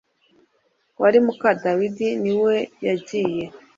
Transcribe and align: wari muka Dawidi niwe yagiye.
wari 1.01 1.19
muka 1.25 1.49
Dawidi 1.63 2.07
niwe 2.21 2.55
yagiye. 2.85 3.45